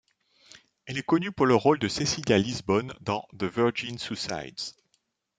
Elle 0.87 0.97
est 0.97 1.03
connue 1.05 1.31
pour 1.31 1.45
le 1.45 1.53
rôle 1.53 1.77
de 1.77 1.87
Cecilia 1.87 2.39
Lisbon 2.39 2.87
dans 3.01 3.23
The 3.39 3.43
Virgin 3.43 3.99
Suicides. 3.99 4.73